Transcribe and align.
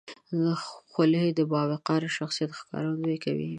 خولۍ 0.91 1.27
د 1.35 1.39
باوقاره 1.51 2.09
شخصیت 2.17 2.51
ښکارندویي 2.59 3.17
کوي. 3.25 3.49